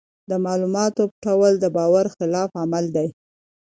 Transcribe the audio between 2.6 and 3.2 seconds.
عمل دی.